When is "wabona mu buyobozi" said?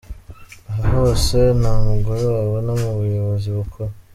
2.35-3.47